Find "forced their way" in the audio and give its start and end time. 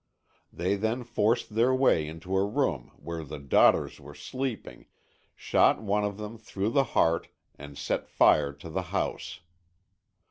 1.03-2.07